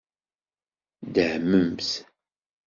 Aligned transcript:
Dehmemt. 1.15 1.89